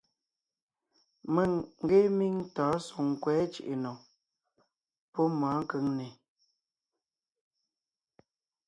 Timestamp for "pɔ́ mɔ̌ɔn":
5.13-5.61